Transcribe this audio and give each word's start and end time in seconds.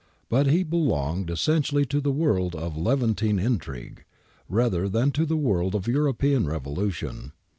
But 0.29 0.47
he 0.47 0.63
belonged 0.63 1.29
essentially 1.29 1.85
to 1.85 2.01
the 2.01 2.11
world 2.11 2.55
of 2.55 2.75
Levantine 2.75 3.37
intrigue, 3.37 4.03
rather 4.49 4.89
than 4.89 5.11
to 5.11 5.27
the 5.27 5.37
world 5.37 5.75
of 5.75 5.87
European 5.87 6.47
revolution. 6.47 7.33